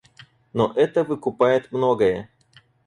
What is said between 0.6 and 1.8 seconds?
это выкупает